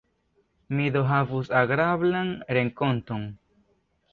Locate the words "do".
0.95-1.03